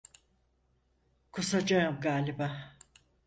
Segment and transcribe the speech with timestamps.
[1.31, 2.73] Kusacağım galiba.